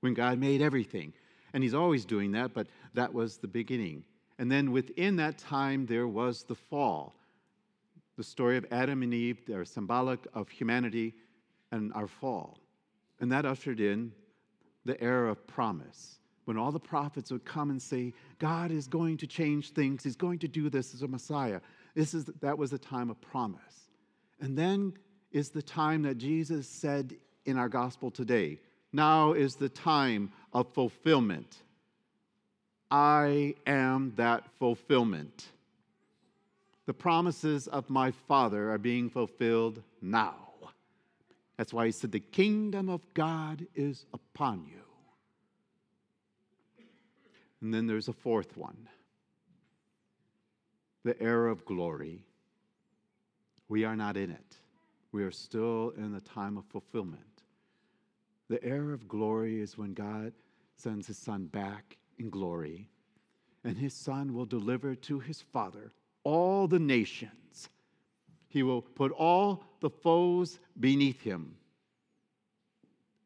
when 0.00 0.14
God 0.14 0.38
made 0.38 0.60
everything. 0.60 1.12
And 1.54 1.62
He's 1.62 1.74
always 1.74 2.04
doing 2.04 2.32
that, 2.32 2.52
but 2.52 2.66
that 2.94 3.12
was 3.12 3.38
the 3.38 3.48
beginning. 3.48 4.04
And 4.38 4.50
then 4.50 4.72
within 4.72 5.16
that 5.16 5.38
time, 5.38 5.86
there 5.86 6.08
was 6.08 6.44
the 6.44 6.54
fall. 6.54 7.14
The 8.16 8.24
story 8.24 8.56
of 8.56 8.66
Adam 8.70 9.02
and 9.02 9.14
Eve, 9.14 9.40
they're 9.46 9.64
symbolic 9.64 10.26
of 10.34 10.48
humanity 10.48 11.14
and 11.70 11.92
our 11.94 12.06
fall. 12.06 12.58
And 13.20 13.32
that 13.32 13.44
ushered 13.44 13.80
in 13.80 14.12
the 14.84 15.00
era 15.02 15.30
of 15.30 15.46
promise 15.46 16.18
when 16.44 16.58
all 16.58 16.72
the 16.72 16.80
prophets 16.80 17.30
would 17.30 17.44
come 17.44 17.70
and 17.70 17.80
say, 17.80 18.12
God 18.38 18.72
is 18.72 18.88
going 18.88 19.16
to 19.18 19.26
change 19.26 19.70
things, 19.70 20.02
He's 20.02 20.16
going 20.16 20.40
to 20.40 20.48
do 20.48 20.68
this 20.68 20.92
as 20.92 21.02
a 21.02 21.08
Messiah. 21.08 21.60
This 21.94 22.14
is, 22.14 22.24
that 22.40 22.58
was 22.58 22.70
the 22.70 22.78
time 22.78 23.10
of 23.10 23.20
promise. 23.20 23.90
And 24.40 24.58
then 24.58 24.94
is 25.30 25.50
the 25.50 25.62
time 25.62 26.02
that 26.02 26.18
Jesus 26.18 26.68
said 26.68 27.14
in 27.44 27.56
our 27.56 27.68
gospel 27.68 28.10
today 28.10 28.58
now 28.92 29.32
is 29.32 29.54
the 29.54 29.68
time 29.68 30.32
of 30.52 30.72
fulfillment. 30.74 31.62
I 32.92 33.54
am 33.66 34.12
that 34.16 34.44
fulfillment. 34.58 35.48
The 36.84 36.92
promises 36.92 37.66
of 37.66 37.88
my 37.88 38.10
Father 38.10 38.70
are 38.70 38.76
being 38.76 39.08
fulfilled 39.08 39.82
now. 40.02 40.36
That's 41.56 41.72
why 41.72 41.86
he 41.86 41.92
said, 41.92 42.12
The 42.12 42.20
kingdom 42.20 42.90
of 42.90 43.00
God 43.14 43.66
is 43.74 44.04
upon 44.12 44.66
you. 44.66 44.82
And 47.62 47.72
then 47.72 47.86
there's 47.86 48.08
a 48.08 48.12
fourth 48.12 48.58
one 48.58 48.88
the 51.02 51.20
era 51.20 51.50
of 51.50 51.64
glory. 51.64 52.22
We 53.68 53.84
are 53.84 53.96
not 53.96 54.18
in 54.18 54.30
it, 54.30 54.58
we 55.12 55.24
are 55.24 55.30
still 55.30 55.94
in 55.96 56.12
the 56.12 56.20
time 56.20 56.58
of 56.58 56.66
fulfillment. 56.66 57.22
The 58.50 58.62
era 58.62 58.92
of 58.92 59.08
glory 59.08 59.62
is 59.62 59.78
when 59.78 59.94
God 59.94 60.34
sends 60.76 61.06
his 61.06 61.16
son 61.16 61.46
back 61.46 61.96
in 62.22 62.30
glory, 62.30 62.88
and 63.64 63.76
his 63.76 63.92
son 63.92 64.32
will 64.32 64.46
deliver 64.46 64.94
to 64.94 65.18
his 65.18 65.42
father 65.42 65.92
all 66.24 66.68
the 66.68 66.78
nations. 66.78 67.68
He 68.48 68.62
will 68.62 68.82
put 68.82 69.12
all 69.12 69.64
the 69.80 69.90
foes 69.90 70.58
beneath 70.78 71.22
him. 71.22 71.56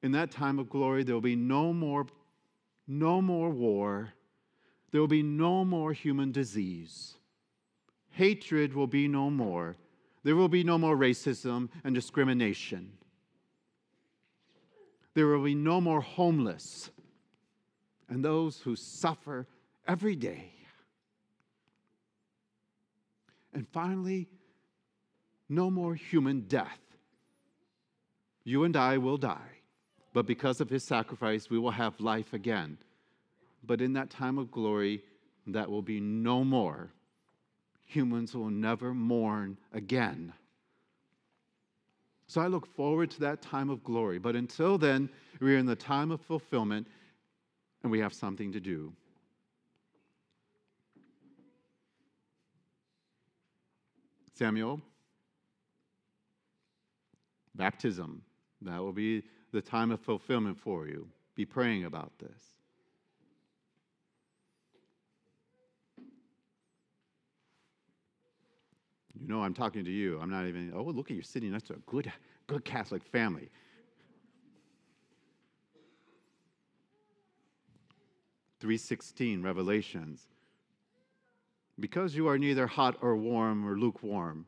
In 0.02 0.12
that 0.12 0.30
time 0.30 0.58
of 0.58 0.70
glory, 0.70 1.04
there 1.04 1.14
will 1.14 1.20
be 1.20 1.36
no 1.36 1.72
more, 1.72 2.06
no 2.86 3.20
more 3.20 3.50
war. 3.50 4.12
There 4.90 5.00
will 5.00 5.08
be 5.08 5.22
no 5.22 5.64
more 5.64 5.92
human 5.92 6.32
disease. 6.32 7.16
Hatred 8.10 8.72
will 8.72 8.86
be 8.86 9.08
no 9.08 9.28
more. 9.30 9.76
There 10.22 10.36
will 10.36 10.48
be 10.48 10.64
no 10.64 10.78
more 10.78 10.96
racism 10.96 11.68
and 11.84 11.94
discrimination. 11.94 12.92
There 15.14 15.26
will 15.26 15.44
be 15.44 15.54
no 15.54 15.80
more 15.80 16.00
homeless 16.00 16.90
and 18.08 18.24
those 18.24 18.60
who 18.60 18.76
suffer 18.76 19.46
every 19.86 20.16
day. 20.16 20.52
And 23.52 23.66
finally, 23.68 24.28
no 25.48 25.70
more 25.70 25.94
human 25.94 26.42
death. 26.42 26.80
You 28.44 28.64
and 28.64 28.76
I 28.76 28.98
will 28.98 29.16
die, 29.16 29.60
but 30.12 30.26
because 30.26 30.60
of 30.60 30.70
his 30.70 30.84
sacrifice, 30.84 31.50
we 31.50 31.58
will 31.58 31.70
have 31.70 31.98
life 32.00 32.32
again. 32.32 32.78
But 33.64 33.80
in 33.80 33.94
that 33.94 34.10
time 34.10 34.38
of 34.38 34.50
glory, 34.50 35.02
that 35.48 35.70
will 35.70 35.82
be 35.82 36.00
no 36.00 36.44
more. 36.44 36.90
Humans 37.86 38.34
will 38.34 38.50
never 38.50 38.92
mourn 38.94 39.56
again. 39.72 40.32
So 42.28 42.40
I 42.40 42.48
look 42.48 42.66
forward 42.74 43.10
to 43.12 43.20
that 43.20 43.42
time 43.42 43.70
of 43.70 43.84
glory. 43.84 44.18
But 44.18 44.36
until 44.36 44.78
then, 44.78 45.08
we're 45.40 45.58
in 45.58 45.66
the 45.66 45.76
time 45.76 46.10
of 46.10 46.20
fulfillment 46.20 46.88
and 47.82 47.90
we 47.92 48.00
have 48.00 48.12
something 48.12 48.52
to 48.52 48.60
do. 48.60 48.92
Samuel, 54.34 54.80
baptism, 57.54 58.22
that 58.62 58.78
will 58.80 58.92
be 58.92 59.22
the 59.52 59.62
time 59.62 59.90
of 59.90 60.00
fulfillment 60.00 60.58
for 60.58 60.86
you. 60.86 61.08
Be 61.34 61.46
praying 61.46 61.84
about 61.84 62.12
this. 62.18 62.42
You 69.18 69.26
know, 69.28 69.42
I'm 69.42 69.54
talking 69.54 69.84
to 69.84 69.90
you. 69.90 70.20
I'm 70.20 70.30
not 70.30 70.46
even, 70.46 70.72
oh, 70.74 70.82
look 70.82 71.10
at 71.10 71.16
you 71.16 71.22
sitting 71.22 71.52
next 71.52 71.68
to 71.68 71.74
a 71.74 71.78
good, 71.86 72.12
good 72.46 72.64
Catholic 72.64 73.02
family. 73.02 73.50
Three 78.66 78.78
sixteen 78.78 79.42
Revelations. 79.44 80.26
Because 81.78 82.16
you 82.16 82.26
are 82.26 82.36
neither 82.36 82.66
hot 82.66 82.96
or 83.00 83.16
warm 83.16 83.64
or 83.64 83.78
lukewarm, 83.78 84.44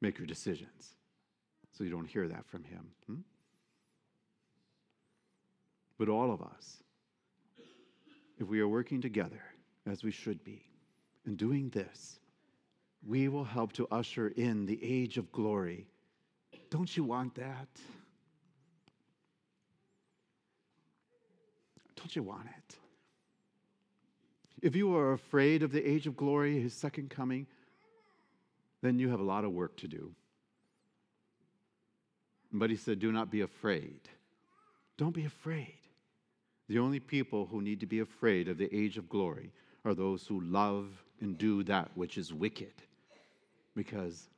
make 0.00 0.16
your 0.16 0.26
decisions. 0.26 0.94
So 1.70 1.84
you 1.84 1.90
don't 1.90 2.08
hear 2.08 2.26
that 2.26 2.46
from 2.46 2.64
him. 2.64 2.86
Hmm? 3.06 3.16
But 5.98 6.08
all 6.08 6.32
of 6.32 6.40
us, 6.40 6.78
if 8.38 8.48
we 8.48 8.60
are 8.60 8.68
working 8.68 9.02
together 9.02 9.42
as 9.86 10.02
we 10.02 10.10
should 10.10 10.42
be, 10.42 10.62
and 11.26 11.36
doing 11.36 11.68
this, 11.68 12.20
we 13.06 13.28
will 13.28 13.44
help 13.44 13.74
to 13.74 13.86
usher 13.90 14.28
in 14.28 14.64
the 14.64 14.82
age 14.82 15.18
of 15.18 15.30
glory. 15.30 15.86
Don't 16.70 16.96
you 16.96 17.04
want 17.04 17.34
that? 17.34 17.68
Don't 21.98 22.14
you 22.14 22.22
want 22.22 22.46
it? 22.46 22.76
If 24.62 24.76
you 24.76 24.94
are 24.96 25.12
afraid 25.12 25.62
of 25.62 25.72
the 25.72 25.84
age 25.84 26.06
of 26.06 26.16
glory, 26.16 26.60
his 26.60 26.74
second 26.74 27.10
coming, 27.10 27.46
then 28.82 28.98
you 28.98 29.08
have 29.08 29.20
a 29.20 29.24
lot 29.24 29.44
of 29.44 29.52
work 29.52 29.76
to 29.78 29.88
do. 29.88 30.12
But 32.52 32.70
he 32.70 32.76
said, 32.76 33.00
Do 33.00 33.12
not 33.12 33.30
be 33.30 33.40
afraid. 33.40 34.00
Don't 34.96 35.14
be 35.14 35.24
afraid. 35.24 35.78
The 36.68 36.78
only 36.78 37.00
people 37.00 37.46
who 37.46 37.62
need 37.62 37.80
to 37.80 37.86
be 37.86 38.00
afraid 38.00 38.48
of 38.48 38.58
the 38.58 38.74
age 38.74 38.96
of 38.96 39.08
glory 39.08 39.52
are 39.84 39.94
those 39.94 40.26
who 40.26 40.40
love 40.40 40.86
and 41.20 41.36
do 41.36 41.62
that 41.64 41.90
which 41.94 42.16
is 42.18 42.32
wicked. 42.32 42.74
Because, 43.74 44.28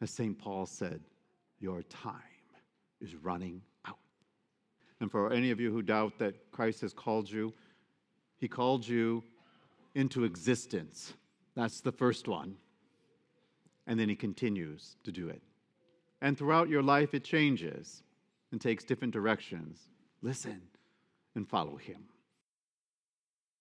as 0.00 0.10
St. 0.10 0.38
Paul 0.38 0.66
said, 0.66 1.00
your 1.58 1.82
time 1.82 2.14
is 3.00 3.14
running. 3.14 3.62
And 5.00 5.10
for 5.10 5.32
any 5.32 5.50
of 5.50 5.60
you 5.60 5.72
who 5.72 5.82
doubt 5.82 6.18
that 6.18 6.50
Christ 6.52 6.82
has 6.82 6.92
called 6.92 7.30
you, 7.30 7.54
he 8.38 8.48
called 8.48 8.86
you 8.86 9.22
into 9.94 10.24
existence. 10.24 11.14
That's 11.54 11.80
the 11.80 11.92
first 11.92 12.28
one. 12.28 12.56
And 13.86 13.98
then 13.98 14.08
he 14.08 14.16
continues 14.16 14.96
to 15.04 15.12
do 15.12 15.28
it. 15.28 15.42
And 16.20 16.36
throughout 16.36 16.68
your 16.68 16.82
life, 16.82 17.14
it 17.14 17.24
changes 17.24 18.02
and 18.52 18.60
takes 18.60 18.84
different 18.84 19.12
directions. 19.12 19.88
Listen 20.22 20.60
and 21.34 21.48
follow 21.48 21.76
him. 21.76 22.04